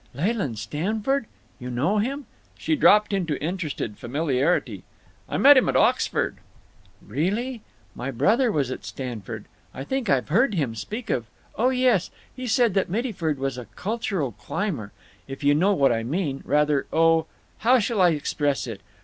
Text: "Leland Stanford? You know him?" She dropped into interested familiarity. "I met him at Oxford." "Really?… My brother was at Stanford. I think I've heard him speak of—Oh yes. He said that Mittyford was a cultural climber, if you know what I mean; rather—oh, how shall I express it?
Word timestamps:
"Leland 0.15 0.57
Stanford? 0.57 1.27
You 1.59 1.69
know 1.69 1.99
him?" 1.99 2.25
She 2.57 2.75
dropped 2.75 3.13
into 3.13 3.39
interested 3.39 3.99
familiarity. 3.99 4.81
"I 5.29 5.37
met 5.37 5.57
him 5.57 5.69
at 5.69 5.75
Oxford." 5.75 6.37
"Really?… 7.05 7.61
My 7.93 8.09
brother 8.09 8.51
was 8.51 8.71
at 8.71 8.83
Stanford. 8.83 9.45
I 9.75 9.83
think 9.83 10.09
I've 10.09 10.29
heard 10.29 10.55
him 10.55 10.73
speak 10.73 11.11
of—Oh 11.11 11.69
yes. 11.69 12.09
He 12.35 12.47
said 12.47 12.73
that 12.73 12.89
Mittyford 12.89 13.37
was 13.37 13.59
a 13.59 13.65
cultural 13.75 14.31
climber, 14.31 14.91
if 15.27 15.43
you 15.43 15.53
know 15.53 15.73
what 15.73 15.91
I 15.91 16.01
mean; 16.01 16.41
rather—oh, 16.45 17.27
how 17.59 17.77
shall 17.77 18.01
I 18.01 18.09
express 18.09 18.65
it? 18.65 18.81